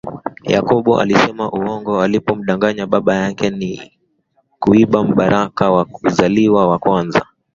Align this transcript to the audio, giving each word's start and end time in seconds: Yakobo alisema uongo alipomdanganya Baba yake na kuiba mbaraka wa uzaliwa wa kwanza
Yakobo 0.51 0.99
alisema 0.99 1.49
uongo 1.51 2.01
alipomdanganya 2.01 2.87
Baba 2.87 3.15
yake 3.15 3.49
na 3.49 3.87
kuiba 4.59 5.03
mbaraka 5.03 5.71
wa 5.71 5.87
uzaliwa 6.03 6.67
wa 6.67 6.79
kwanza 6.79 7.25